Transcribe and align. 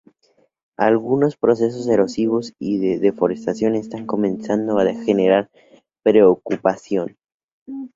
Algunos 0.79 1.37
procesos 1.37 1.87
erosivos 1.87 2.55
y 2.57 2.79
de 2.79 2.97
deforestación 2.97 3.75
están 3.75 4.07
comenzando 4.07 4.79
a 4.79 4.93
generar 4.95 5.51
preocupación. 6.01 7.17